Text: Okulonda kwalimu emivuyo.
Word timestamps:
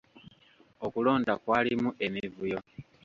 Okulonda 0.85 1.33
kwalimu 1.43 1.89
emivuyo. 2.05 2.59